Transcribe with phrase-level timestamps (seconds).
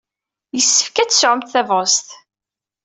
[0.55, 2.07] Yessefk ad tesɛumt tabɣest.